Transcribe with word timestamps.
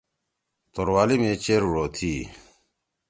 توروالی 0.73 1.17
می 1.21 1.31
چیر 1.43 1.61
ڙو 1.73 1.83
تھيی 1.95 2.17